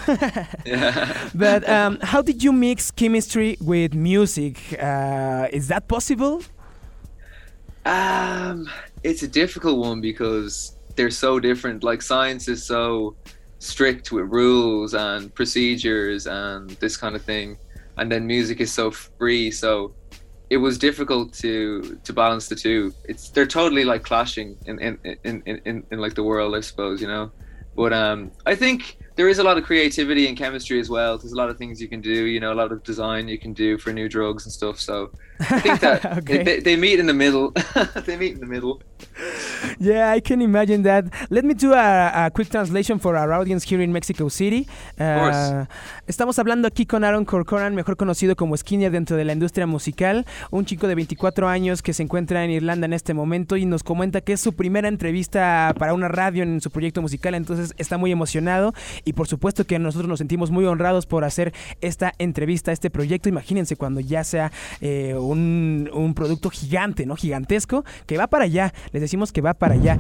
yeah. 0.66 1.30
But 1.36 1.68
um, 1.70 2.00
how 2.02 2.22
did 2.22 2.44
you 2.44 2.52
mix 2.52 2.90
chemistry 2.90 3.58
with 3.62 3.94
music? 3.94 4.58
Uh, 4.82 5.48
is 5.52 5.68
that 5.68 5.88
possible? 5.88 6.42
Um, 7.86 8.70
it's 9.04 9.22
a 9.24 9.28
difficult 9.28 9.78
one 9.78 10.02
because 10.02 10.76
they're 10.96 11.12
so 11.12 11.40
different. 11.40 11.84
Like 11.84 12.02
science 12.02 12.48
is 12.48 12.66
so 12.66 13.16
strict 13.60 14.12
with 14.12 14.26
rules 14.26 14.96
and 14.96 15.34
procedures 15.36 16.26
and 16.26 16.72
this 16.82 16.98
kind 16.98 17.16
of 17.16 17.22
thing 17.22 17.58
and 18.02 18.12
then 18.12 18.28
music 18.28 18.60
is 18.60 18.72
so 18.72 18.92
free 18.92 19.50
so 19.50 19.94
it 20.52 20.58
was 20.58 20.78
difficult 20.78 21.32
to 21.32 21.98
to 22.04 22.12
balance 22.12 22.50
the 22.50 22.58
two. 22.58 22.94
It's 23.06 23.30
they're 23.30 23.48
totally 23.48 23.86
like 23.86 24.04
clashing 24.04 24.58
in 24.66 24.80
in 24.80 25.00
in 25.24 25.42
in, 25.46 25.62
in, 25.66 25.84
in 25.92 26.00
like 26.00 26.14
the 26.14 26.26
world, 26.26 26.54
I 26.56 26.60
suppose, 26.60 27.02
you 27.02 27.08
know. 27.08 27.32
But 27.74 27.94
um, 27.94 28.32
I 28.46 28.54
think 28.56 28.98
there 29.16 29.30
is 29.30 29.40
a 29.40 29.44
lot 29.44 29.58
of 29.58 29.64
creativity 29.64 30.28
and 30.28 30.38
chemistry 30.38 30.78
as 30.82 30.90
well. 30.90 31.18
There's 31.18 31.32
a 31.32 31.38
lot 31.38 31.50
of 31.50 31.58
things 31.58 31.82
you 31.82 31.88
can 31.88 32.02
do, 32.02 32.26
you 32.26 32.42
know, 32.42 32.52
a 32.52 32.60
lot 32.64 32.74
of 32.74 32.84
design 32.84 33.30
you 33.30 33.40
can 33.40 33.54
do 33.54 33.78
for 33.78 33.94
new 33.94 34.10
drugs 34.10 34.46
and 34.46 34.52
stuff. 34.52 34.78
So 34.78 35.12
I 35.40 35.62
think 35.62 35.80
that 35.80 36.06
okay. 36.18 36.44
they, 36.44 36.60
they, 36.60 36.76
meet 36.76 37.00
in 37.00 37.06
the 37.06 37.14
middle. 37.14 37.54
they 38.06 38.18
meet 38.18 38.34
in 38.34 38.42
the 38.42 38.46
middle. 38.46 38.82
Yeah, 39.80 40.12
I 40.12 40.22
can 40.22 40.42
imagine 40.42 40.84
that. 40.84 41.06
Let 41.30 41.44
me 41.44 41.54
do 41.54 41.74
a, 41.74 42.26
a 42.26 42.32
quick 42.32 42.50
translation 42.50 43.00
for 43.00 43.16
our 43.16 43.32
audience 43.34 43.64
here 43.64 43.82
in 43.82 43.92
Mexico 43.92 44.30
City. 44.30 44.68
Uh, 45.00 45.66
estamos 46.08 46.38
hablando 46.40 46.68
aquí 46.68 46.86
con 46.86 47.04
Aaron 47.04 47.26
Corcoran, 47.26 47.74
mejor 47.74 47.98
conocido 47.98 48.36
como 48.36 48.56
Skinner 48.56 48.92
dentro 48.92 49.18
de 49.18 49.26
la 49.26 49.34
industria 49.34 49.66
musical, 49.66 50.26
un 50.52 50.66
chico 50.66 50.88
de 50.88 50.96
24 50.96 51.48
años 51.48 51.82
que 51.82 51.94
se 51.94 52.04
encuentra 52.04 52.44
en 52.44 52.52
Irlanda 52.52 52.86
en 52.86 52.94
este 52.94 53.14
momento 53.14 53.58
y 53.58 53.66
nos 53.66 53.84
comenta 53.84 54.22
que 54.22 54.34
es 54.34 54.42
su 54.42 54.54
primera 54.54 54.88
entrevista 54.88 55.74
para 55.78 55.94
una 55.94 56.08
radio 56.08 56.44
en 56.44 56.62
su 56.62 56.70
proyecto 56.70 57.02
musical, 57.02 57.34
entonces 57.36 57.74
está 57.78 57.98
muy 57.98 58.12
emocionado 58.12 58.74
y 59.04 59.14
por 59.14 59.28
supuesto 59.28 59.66
que 59.66 59.80
nosotros 59.80 60.08
nos 60.08 60.20
sentimos 60.20 60.52
muy 60.52 60.66
honrados 60.66 61.06
por 61.06 61.24
hacer 61.24 61.54
esta 61.82 62.14
entrevista, 62.18 62.72
este 62.72 62.90
proyecto. 62.90 63.30
Imagínense 63.30 63.76
cuando 63.76 64.00
ya 64.00 64.24
sea 64.24 64.52
eh, 64.80 65.16
un, 65.16 65.90
un 65.94 66.14
producto 66.14 66.50
gigante, 66.50 67.06
¿no? 67.06 67.16
Gigantesco, 67.16 67.84
que 68.06 68.18
va 68.18 68.28
para 68.28 68.46
allá. 68.46 68.74
Les 68.92 69.02
decimos 69.02 69.32
que 69.32 69.42
va 69.42 69.54
para 69.54 69.76
allá. 69.76 69.98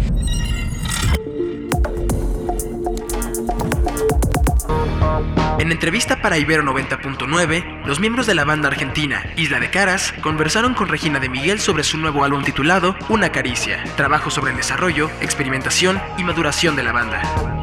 En 5.59 5.71
entrevista 5.71 6.21
para 6.21 6.39
Ibero 6.39 6.63
90.9, 6.63 7.85
los 7.85 7.99
miembros 7.99 8.25
de 8.25 8.33
la 8.33 8.45
banda 8.45 8.67
argentina 8.67 9.23
Isla 9.37 9.59
de 9.59 9.69
Caras 9.69 10.11
conversaron 10.23 10.73
con 10.73 10.87
Regina 10.87 11.19
de 11.19 11.29
Miguel 11.29 11.59
sobre 11.59 11.83
su 11.83 11.99
nuevo 11.99 12.23
álbum 12.23 12.43
titulado 12.43 12.95
Una 13.09 13.31
Caricia, 13.31 13.83
trabajo 13.95 14.31
sobre 14.31 14.51
el 14.51 14.57
desarrollo, 14.57 15.11
experimentación 15.21 16.01
y 16.17 16.23
maduración 16.23 16.75
de 16.75 16.83
la 16.83 16.91
banda. 16.91 17.60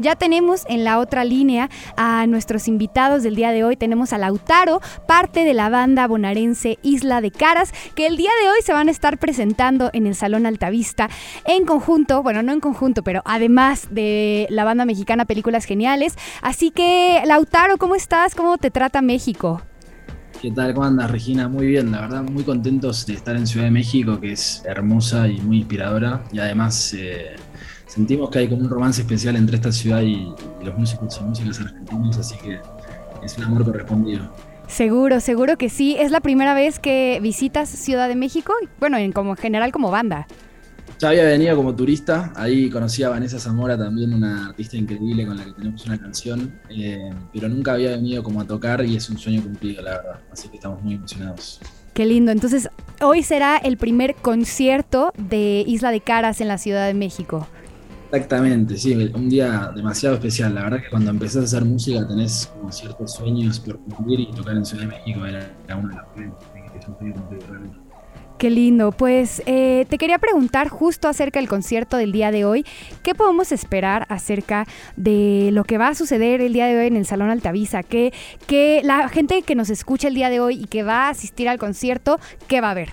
Ya 0.00 0.16
tenemos 0.16 0.64
en 0.68 0.82
la 0.82 0.98
otra 0.98 1.24
línea 1.24 1.68
a 1.94 2.26
nuestros 2.26 2.68
invitados 2.68 3.22
del 3.22 3.36
día 3.36 3.52
de 3.52 3.64
hoy. 3.64 3.76
Tenemos 3.76 4.14
a 4.14 4.18
Lautaro, 4.18 4.80
parte 5.06 5.44
de 5.44 5.52
la 5.52 5.68
banda 5.68 6.06
bonaerense 6.06 6.78
Isla 6.82 7.20
de 7.20 7.30
Caras, 7.30 7.74
que 7.94 8.06
el 8.06 8.16
día 8.16 8.30
de 8.42 8.48
hoy 8.48 8.62
se 8.64 8.72
van 8.72 8.88
a 8.88 8.90
estar 8.90 9.18
presentando 9.18 9.90
en 9.92 10.06
el 10.06 10.14
Salón 10.14 10.46
Altavista 10.46 11.10
en 11.44 11.66
conjunto, 11.66 12.22
bueno, 12.22 12.42
no 12.42 12.52
en 12.52 12.60
conjunto, 12.60 13.02
pero 13.02 13.20
además 13.26 13.88
de 13.90 14.46
la 14.48 14.64
banda 14.64 14.86
mexicana 14.86 15.26
Películas 15.26 15.66
Geniales. 15.66 16.16
Así 16.40 16.70
que, 16.70 17.22
Lautaro, 17.26 17.76
¿cómo 17.76 17.94
estás? 17.94 18.34
¿Cómo 18.34 18.56
te 18.56 18.70
trata 18.70 19.02
México? 19.02 19.60
¿Qué 20.40 20.50
tal? 20.50 20.72
¿Cómo 20.72 20.86
andas, 20.86 21.10
Regina? 21.10 21.48
Muy 21.48 21.66
bien, 21.66 21.92
la 21.92 22.00
verdad, 22.00 22.22
muy 22.22 22.44
contentos 22.44 23.04
de 23.04 23.12
estar 23.12 23.36
en 23.36 23.46
Ciudad 23.46 23.66
de 23.66 23.70
México, 23.70 24.18
que 24.18 24.32
es 24.32 24.62
hermosa 24.64 25.28
y 25.28 25.38
muy 25.38 25.58
inspiradora. 25.58 26.24
Y 26.32 26.38
además, 26.38 26.94
eh, 26.94 27.36
sentimos 27.86 28.30
que 28.30 28.38
hay 28.38 28.48
como 28.48 28.62
un 28.62 28.70
romance 28.70 29.02
especial 29.02 29.36
entre 29.36 29.56
esta 29.56 29.70
ciudad 29.70 30.00
y, 30.00 30.32
los 30.64 30.78
músicos 30.78 31.20
y 31.20 31.24
músicas 31.24 31.60
argentinos, 31.60 32.16
así 32.16 32.36
que 32.38 32.58
es 33.22 33.36
un 33.36 33.44
amor 33.44 33.66
correspondido. 33.66 34.32
Seguro, 34.66 35.20
seguro 35.20 35.58
que 35.58 35.68
sí. 35.68 35.96
¿Es 35.98 36.10
la 36.10 36.20
primera 36.20 36.54
vez 36.54 36.78
que 36.78 37.18
visitas 37.20 37.68
Ciudad 37.68 38.08
de 38.08 38.16
México? 38.16 38.54
Bueno, 38.78 38.96
en 38.96 39.12
como 39.12 39.36
general 39.36 39.72
como 39.72 39.90
banda. 39.90 40.26
Ya 41.00 41.08
había 41.08 41.24
venido 41.24 41.56
como 41.56 41.74
turista, 41.74 42.30
ahí 42.36 42.68
conocí 42.68 43.02
a 43.02 43.08
Vanessa 43.08 43.38
Zamora, 43.38 43.78
también 43.78 44.12
una 44.12 44.48
artista 44.48 44.76
increíble 44.76 45.26
con 45.26 45.38
la 45.38 45.46
que 45.46 45.52
tenemos 45.52 45.86
una 45.86 45.98
canción, 45.98 46.60
eh, 46.68 47.08
pero 47.32 47.48
nunca 47.48 47.72
había 47.72 47.92
venido 47.92 48.22
como 48.22 48.42
a 48.42 48.46
tocar 48.46 48.84
y 48.84 48.96
es 48.96 49.08
un 49.08 49.16
sueño 49.16 49.40
cumplido, 49.40 49.80
la 49.80 49.92
verdad. 49.92 50.20
Así 50.30 50.50
que 50.50 50.56
estamos 50.56 50.82
muy 50.82 50.96
emocionados. 50.96 51.58
Qué 51.94 52.04
lindo. 52.04 52.32
Entonces, 52.32 52.68
hoy 53.00 53.22
será 53.22 53.56
el 53.56 53.78
primer 53.78 54.14
concierto 54.14 55.14
de 55.16 55.64
Isla 55.66 55.90
de 55.90 56.02
Caras 56.02 56.42
en 56.42 56.48
la 56.48 56.58
Ciudad 56.58 56.86
de 56.86 56.92
México. 56.92 57.48
Exactamente, 58.12 58.76
sí, 58.76 58.92
un 59.14 59.30
día 59.30 59.72
demasiado 59.74 60.16
especial. 60.16 60.54
La 60.54 60.64
verdad 60.64 60.82
que 60.82 60.90
cuando 60.90 61.12
empezás 61.12 61.36
a 61.36 61.44
hacer 61.44 61.64
música 61.64 62.06
tenés 62.06 62.52
como 62.54 62.70
ciertos 62.70 63.14
sueños 63.14 63.58
por 63.58 63.80
cumplir 63.80 64.20
y 64.20 64.30
tocar 64.32 64.54
en 64.54 64.66
Ciudad 64.66 64.82
de 64.82 64.88
México 64.88 65.24
era, 65.24 65.50
uno 65.78 65.88
de 65.88 65.94
los 65.94 66.04
que 66.14 67.79
Qué 68.40 68.48
lindo. 68.48 68.90
Pues 68.90 69.42
eh, 69.44 69.84
te 69.90 69.98
quería 69.98 70.18
preguntar 70.18 70.70
justo 70.70 71.08
acerca 71.08 71.38
del 71.38 71.46
concierto 71.46 71.98
del 71.98 72.10
día 72.10 72.30
de 72.30 72.46
hoy. 72.46 72.64
¿Qué 73.02 73.14
podemos 73.14 73.52
esperar 73.52 74.06
acerca 74.08 74.66
de 74.96 75.50
lo 75.52 75.62
que 75.64 75.76
va 75.76 75.88
a 75.88 75.94
suceder 75.94 76.40
el 76.40 76.54
día 76.54 76.64
de 76.64 76.78
hoy 76.78 76.86
en 76.86 76.96
el 76.96 77.04
Salón 77.04 77.28
Altavisa? 77.28 77.82
¿Qué, 77.82 78.14
qué 78.46 78.80
la 78.82 79.10
gente 79.10 79.42
que 79.42 79.54
nos 79.54 79.68
escucha 79.68 80.08
el 80.08 80.14
día 80.14 80.30
de 80.30 80.40
hoy 80.40 80.54
y 80.54 80.64
que 80.64 80.82
va 80.82 81.08
a 81.08 81.10
asistir 81.10 81.50
al 81.50 81.58
concierto, 81.58 82.18
qué 82.48 82.62
va 82.62 82.70
a 82.70 82.74
ver? 82.74 82.88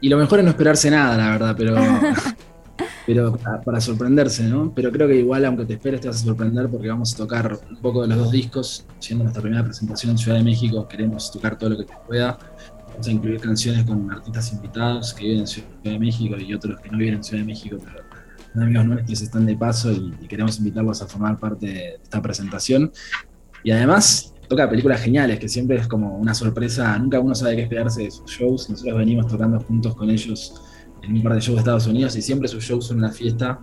Y 0.00 0.08
lo 0.08 0.16
mejor 0.16 0.38
es 0.38 0.46
no 0.46 0.52
esperarse 0.52 0.90
nada, 0.90 1.14
la 1.14 1.28
verdad, 1.28 1.54
pero 1.54 1.76
pero 3.06 3.36
para, 3.36 3.82
sorprenderse, 3.82 4.44
¿no? 4.44 4.72
Pero 4.74 4.90
creo 4.90 5.08
que 5.08 5.16
igual, 5.16 5.44
aunque 5.44 5.66
te 5.66 5.74
esperes, 5.74 6.00
te 6.00 6.08
vas 6.08 6.22
a 6.22 6.24
sorprender 6.24 6.70
porque 6.70 6.88
vamos 6.88 7.12
a 7.12 7.18
tocar 7.18 7.58
un 7.68 7.76
poco 7.82 8.00
de 8.00 8.08
los 8.08 8.16
dos 8.16 8.30
discos. 8.30 8.86
Siendo 8.98 9.24
nuestra 9.24 9.42
primera 9.42 9.62
presentación 9.62 10.12
en 10.12 10.18
Ciudad 10.18 10.38
de 10.38 10.44
México, 10.44 10.88
queremos 10.88 11.30
tocar 11.30 11.58
todo 11.58 11.68
lo 11.68 11.76
que 11.76 11.84
te 11.84 11.94
pueda. 12.06 12.38
Vamos 12.92 13.08
a 13.08 13.10
incluir 13.10 13.40
canciones 13.40 13.84
con 13.84 14.10
artistas 14.10 14.52
invitados 14.52 15.14
que 15.14 15.24
viven 15.24 15.40
en 15.40 15.46
Ciudad 15.46 15.68
de 15.82 15.98
México 15.98 16.36
y 16.38 16.54
otros 16.54 16.80
que 16.80 16.90
no 16.90 16.98
viven 16.98 17.14
en 17.14 17.24
Ciudad 17.24 17.42
de 17.42 17.46
México, 17.46 17.76
pero 17.82 18.02
son 18.52 18.62
amigos 18.62 18.84
nuestros 18.86 19.22
están 19.22 19.46
de 19.46 19.56
paso 19.56 19.90
y, 19.92 20.12
queremos 20.28 20.58
invitarlos 20.58 21.00
a 21.02 21.06
formar 21.06 21.38
parte 21.38 21.66
de 21.66 21.94
esta 22.02 22.20
presentación. 22.20 22.92
Y 23.64 23.70
además, 23.70 24.34
toca 24.48 24.68
películas 24.68 25.00
geniales, 25.00 25.38
que 25.38 25.48
siempre 25.48 25.76
es 25.76 25.88
como 25.88 26.18
una 26.18 26.34
sorpresa. 26.34 26.98
Nunca 26.98 27.18
uno 27.18 27.34
sabe 27.34 27.56
qué 27.56 27.62
esperarse 27.62 28.02
de 28.02 28.10
sus 28.10 28.30
shows. 28.30 28.68
Nosotros 28.68 28.98
venimos 28.98 29.26
tocando 29.26 29.58
juntos 29.60 29.94
con 29.94 30.10
ellos 30.10 30.60
en 31.02 31.16
un 31.16 31.22
par 31.22 31.34
de 31.34 31.40
shows 31.40 31.56
de 31.56 31.60
Estados 31.60 31.86
Unidos 31.86 32.14
y 32.16 32.22
siempre 32.22 32.48
sus 32.48 32.62
shows 32.62 32.86
son 32.86 32.98
una 32.98 33.10
fiesta. 33.10 33.60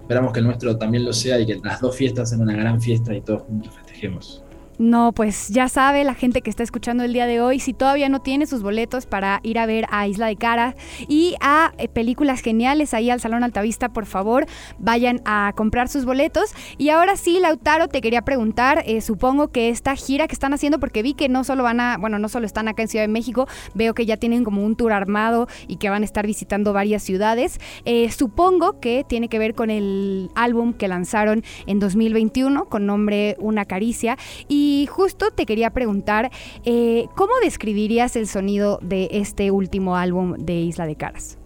esperamos 0.00 0.32
que 0.32 0.40
el 0.40 0.46
nuestro 0.46 0.76
también 0.76 1.04
lo 1.04 1.12
sea 1.12 1.38
y 1.38 1.46
que 1.46 1.60
las 1.62 1.80
dos 1.80 1.94
fiestas 1.94 2.30
sean 2.30 2.40
una 2.40 2.54
gran 2.54 2.80
fiesta 2.80 3.14
y 3.14 3.20
todos 3.20 3.42
juntos 3.42 3.74
festejemos. 3.74 4.42
No, 4.80 5.12
pues 5.12 5.48
ya 5.48 5.68
sabe 5.68 6.04
la 6.04 6.14
gente 6.14 6.40
que 6.40 6.48
está 6.48 6.62
escuchando 6.62 7.04
el 7.04 7.12
día 7.12 7.26
de 7.26 7.42
hoy, 7.42 7.60
si 7.60 7.74
todavía 7.74 8.08
no 8.08 8.22
tiene 8.22 8.46
sus 8.46 8.62
boletos 8.62 9.04
para 9.04 9.40
ir 9.42 9.58
a 9.58 9.66
ver 9.66 9.84
a 9.90 10.08
Isla 10.08 10.28
de 10.28 10.36
Cara 10.36 10.74
y 11.06 11.34
a 11.42 11.74
eh, 11.76 11.86
películas 11.86 12.40
geniales 12.40 12.94
ahí 12.94 13.10
al 13.10 13.20
Salón 13.20 13.44
Altavista, 13.44 13.90
por 13.90 14.06
favor, 14.06 14.46
vayan 14.78 15.20
a 15.26 15.52
comprar 15.54 15.90
sus 15.90 16.06
boletos. 16.06 16.54
Y 16.78 16.88
ahora 16.88 17.18
sí, 17.18 17.40
Lautaro, 17.40 17.88
te 17.88 18.00
quería 18.00 18.22
preguntar, 18.22 18.82
eh, 18.86 19.02
supongo 19.02 19.48
que 19.48 19.68
esta 19.68 19.94
gira 19.96 20.26
que 20.26 20.32
están 20.32 20.54
haciendo, 20.54 20.80
porque 20.80 21.02
vi 21.02 21.12
que 21.12 21.28
no 21.28 21.44
solo 21.44 21.62
van 21.62 21.78
a, 21.78 21.98
bueno, 21.98 22.18
no 22.18 22.30
solo 22.30 22.46
están 22.46 22.66
acá 22.66 22.80
en 22.80 22.88
Ciudad 22.88 23.04
de 23.04 23.08
México, 23.08 23.46
veo 23.74 23.92
que 23.92 24.06
ya 24.06 24.16
tienen 24.16 24.44
como 24.44 24.64
un 24.64 24.76
tour 24.76 24.94
armado 24.94 25.46
y 25.68 25.76
que 25.76 25.90
van 25.90 26.00
a 26.00 26.06
estar 26.06 26.26
visitando 26.26 26.72
varias 26.72 27.02
ciudades. 27.02 27.60
Eh, 27.84 28.10
supongo 28.10 28.80
que 28.80 29.04
tiene 29.06 29.28
que 29.28 29.38
ver 29.38 29.54
con 29.54 29.68
el 29.68 30.30
álbum 30.34 30.72
que 30.72 30.88
lanzaron 30.88 31.44
en 31.66 31.80
2021 31.80 32.64
con 32.64 32.86
nombre 32.86 33.36
Una 33.40 33.66
Caricia. 33.66 34.16
Y 34.48 34.69
y 34.70 34.86
justo 34.86 35.30
te 35.34 35.46
quería 35.46 35.70
preguntar, 35.70 36.30
eh, 36.64 37.06
¿cómo 37.16 37.32
describirías 37.42 38.14
el 38.14 38.28
sonido 38.28 38.78
de 38.82 39.08
este 39.10 39.50
último 39.50 39.96
álbum 39.96 40.34
de 40.34 40.60
Isla 40.60 40.86
de 40.86 40.94
Caras? 40.94 41.38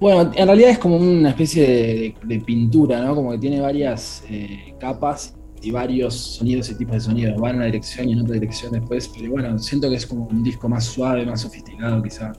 Bueno, 0.00 0.30
en 0.34 0.46
realidad 0.46 0.70
es 0.70 0.78
como 0.78 0.96
una 0.96 1.30
especie 1.30 2.14
de, 2.22 2.40
pintura, 2.40 3.00
¿no? 3.00 3.14
Como 3.14 3.32
que 3.32 3.38
tiene 3.38 3.60
varias 3.60 4.24
eh, 4.28 4.74
capas 4.78 5.34
y 5.62 5.70
varios 5.70 6.14
sonidos 6.14 6.70
y 6.70 6.76
tipos 6.76 6.94
de 6.94 7.00
sonidos. 7.00 7.40
Van 7.40 7.52
en 7.52 7.56
una 7.56 7.66
dirección 7.66 8.08
y 8.08 8.12
en 8.12 8.20
otra 8.20 8.34
dirección 8.34 8.72
después, 8.72 9.08
pero 9.08 9.32
bueno, 9.32 9.58
siento 9.58 9.88
que 9.88 9.96
es 9.96 10.06
como 10.06 10.26
un 10.26 10.44
disco 10.44 10.68
más 10.68 10.84
suave, 10.84 11.24
más 11.26 11.40
sofisticado 11.40 12.02
quizá 12.02 12.32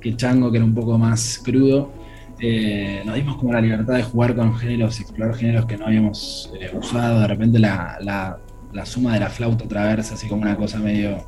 que 0.00 0.14
Chango, 0.14 0.50
que 0.50 0.58
era 0.58 0.64
un 0.64 0.74
poco 0.74 0.96
más 0.98 1.40
crudo. 1.42 1.90
Eh, 2.38 3.02
nos 3.04 3.14
dimos 3.14 3.36
como 3.36 3.52
la 3.52 3.62
libertad 3.62 3.94
de 3.94 4.02
jugar 4.02 4.36
con 4.36 4.54
géneros, 4.56 5.00
explorar 5.00 5.34
géneros 5.34 5.66
que 5.66 5.76
no 5.76 5.86
habíamos 5.86 6.52
usado. 6.78 7.20
De 7.20 7.26
repente 7.28 7.58
la, 7.58 7.96
la 8.02 8.38
suma 8.84 9.14
de 9.14 9.20
la 9.20 9.30
flauta 9.30 9.66
traversa, 9.66 10.14
así 10.14 10.26
como 10.28 10.42
una 10.42 10.56
cosa 10.56 10.78
medio, 10.78 11.24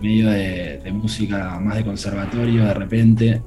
medio 0.00 0.30
de, 0.30 0.92
música 0.92 1.58
más 1.58 1.76
de 1.76 1.84
conservatorio 1.84 2.64
de 2.64 2.74
repente. 2.74 3.42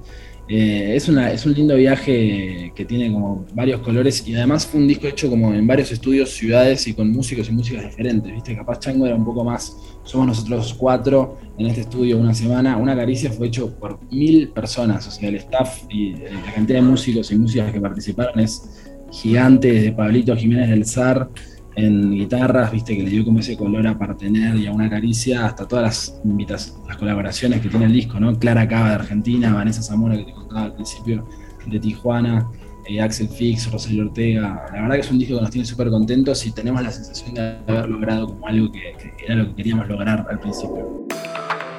Eh, 0.52 0.96
es, 0.96 1.08
una, 1.08 1.32
es 1.32 1.46
un 1.46 1.54
lindo 1.54 1.76
viaje 1.76 2.74
que 2.76 2.84
tiene 2.84 3.14
como 3.14 3.46
varios 3.54 3.82
colores 3.82 4.28
y 4.28 4.34
además 4.34 4.66
fue 4.66 4.82
un 4.82 4.88
disco 4.88 5.06
hecho 5.06 5.30
como 5.30 5.54
en 5.54 5.68
varios 5.68 5.92
estudios, 5.92 6.32
ciudades 6.32 6.88
y 6.88 6.96
con 6.96 7.12
músicos 7.12 7.50
y 7.50 7.52
músicas 7.52 7.84
diferentes, 7.84 8.34
¿viste? 8.34 8.56
Capaz 8.56 8.80
Chango 8.80 9.06
era 9.06 9.16
un 9.16 9.24
poco 9.24 9.44
más, 9.44 9.78
somos 10.04 10.26
nosotros 10.26 10.74
cuatro 10.74 11.38
en 11.60 11.68
este 11.68 11.82
estudio 11.82 12.18
una 12.18 12.34
semana, 12.34 12.78
Una 12.78 12.96
Caricia 12.96 13.32
fue 13.32 13.46
hecho 13.46 13.78
por 13.78 14.00
mil 14.12 14.50
personas, 14.50 15.08
o 15.08 15.12
sea, 15.12 15.30
el 15.30 15.36
staff 15.36 15.84
y 15.88 16.14
eh, 16.14 16.32
la 16.44 16.54
cantidad 16.56 16.80
de 16.80 16.86
músicos 16.86 17.32
y 17.32 17.36
músicas 17.36 17.72
que 17.72 17.80
participaron 17.80 18.40
es 18.40 18.90
gigante, 19.12 19.72
desde 19.72 19.92
Pablito 19.92 20.36
Jiménez 20.36 20.70
del 20.70 20.86
Zar, 20.86 21.30
en 21.76 22.12
guitarras, 22.12 22.72
viste, 22.72 22.96
que 22.96 23.04
le 23.04 23.10
dio 23.10 23.24
como 23.24 23.40
ese 23.40 23.56
color 23.56 23.88
a 23.88 23.98
partener 23.98 24.56
y 24.58 24.68
a 24.68 24.72
una 24.72 24.90
caricia, 24.90 25.46
hasta 25.46 25.68
todas 25.68 26.22
las, 26.24 26.76
las 26.88 26.98
colaboraciones 26.98 27.62
que 27.62 27.70
tiene 27.70 27.86
el 27.86 27.94
disco, 27.94 28.20
¿no? 28.20 28.38
Clara 28.38 28.68
Cava 28.68 28.90
de 28.90 28.96
Argentina, 28.96 29.54
Vanessa 29.54 29.82
Zamora, 29.82 30.18
que 30.18 30.26
te 30.26 30.34
contaba 30.34 30.64
al 30.64 30.74
principio, 30.74 31.26
de 31.66 31.80
Tijuana, 31.80 32.50
eh, 32.88 33.02
Axel 33.02 33.30
Fix, 33.30 33.72
Rosario 33.72 34.06
Ortega. 34.06 34.66
La 34.74 34.82
verdad 34.82 34.96
que 34.96 35.02
es 35.02 35.12
un 35.12 35.20
disco 35.20 35.36
que 35.36 35.42
nos 35.42 35.52
tiene 35.52 35.66
súper 35.66 35.90
contentos 35.90 36.46
y 36.46 36.52
tenemos 36.52 36.82
la 36.82 36.92
sensación 36.92 37.36
de 37.36 37.58
haber 37.68 37.90
logrado 37.90 38.28
como 38.28 38.48
algo 38.48 38.72
que 38.72 38.96
era 39.26 39.36
lo 39.36 39.50
que 39.50 39.56
queríamos 39.56 39.88
lograr 39.88 40.26
al 40.30 40.40
principio. 40.40 41.06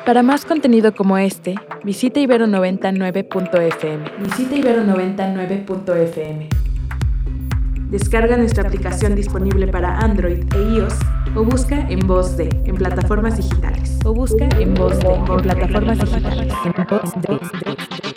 Para 0.07 0.23
más 0.23 0.45
contenido 0.45 0.95
como 0.95 1.19
este, 1.19 1.57
visita 1.85 2.21
ibero99.fm. 2.21 4.05
Visita 4.23 4.57
ibero99.fm. 4.57 6.60
Descarga 7.91 8.37
nuestra 8.37 8.63
aplicación 8.63 9.17
disponible 9.17 9.67
para 9.67 9.99
Android 9.99 10.45
e 10.55 10.59
iOS 10.77 10.95
o 11.35 11.43
busca 11.43 11.89
en 11.91 11.99
voz 12.07 12.37
de 12.37 12.49
en 12.65 12.77
plataformas 12.77 13.37
digitales. 13.37 13.99
O 14.05 14.15
busca 14.15 14.49
en 14.61 14.75
voz 14.75 14.97
de 15.01 15.13
en 15.13 15.37
plataformas 15.43 15.99
digitales. 15.99 16.55
En 16.65 16.87
voz 16.89 17.13
de. 17.21 18.10